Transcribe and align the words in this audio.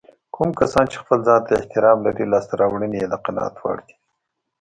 کوم 0.35 0.49
کسان 0.59 0.85
چې 0.91 0.97
خپل 1.03 1.19
ځانته 1.27 1.51
احترام 1.55 1.97
لري 2.05 2.25
لاسته 2.33 2.53
راوړنې 2.61 2.97
يې 3.01 3.07
د 3.09 3.15
قناعت 3.25 3.55
وړ 3.61 3.77
وي. 3.85 3.95